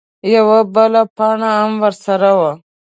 [0.33, 2.51] _يوه بله پاڼه ام ورسره وه.